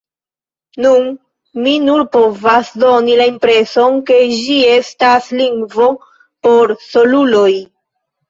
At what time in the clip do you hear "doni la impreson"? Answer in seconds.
2.85-3.99